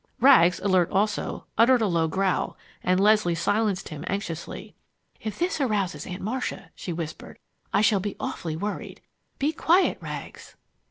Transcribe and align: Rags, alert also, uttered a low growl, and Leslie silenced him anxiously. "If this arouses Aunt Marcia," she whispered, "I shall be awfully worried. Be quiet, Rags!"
Rags, 0.19 0.59
alert 0.61 0.89
also, 0.89 1.45
uttered 1.59 1.83
a 1.83 1.85
low 1.85 2.07
growl, 2.07 2.57
and 2.83 2.99
Leslie 2.99 3.35
silenced 3.35 3.89
him 3.89 4.03
anxiously. 4.07 4.73
"If 5.19 5.37
this 5.37 5.61
arouses 5.61 6.07
Aunt 6.07 6.23
Marcia," 6.23 6.71
she 6.73 6.91
whispered, 6.91 7.37
"I 7.71 7.81
shall 7.81 7.99
be 7.99 8.15
awfully 8.19 8.55
worried. 8.55 9.01
Be 9.37 9.51
quiet, 9.53 9.99
Rags!" 10.01 10.55